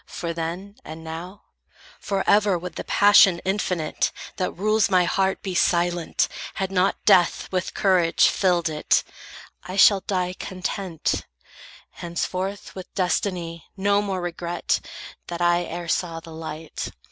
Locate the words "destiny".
12.95-13.67